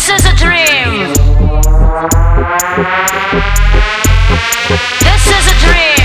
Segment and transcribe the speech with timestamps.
[0.00, 1.12] This is a dream.
[5.04, 5.99] This is a dream.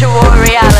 [0.00, 0.79] virtual reality.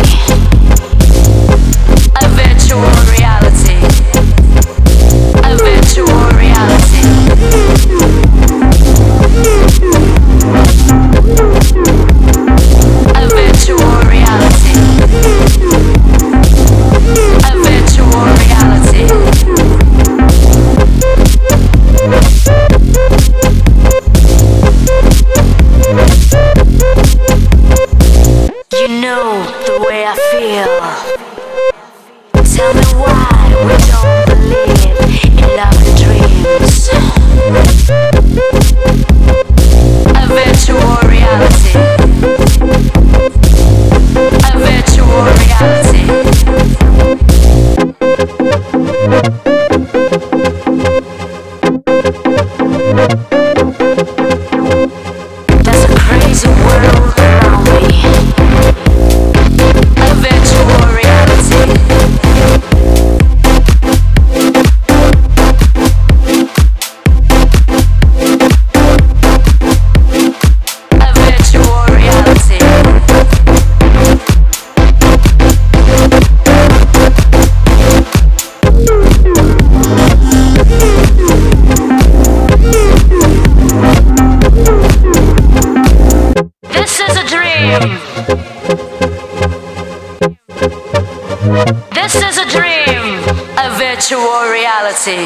[91.41, 93.17] This is a dream,
[93.57, 95.25] a virtual reality.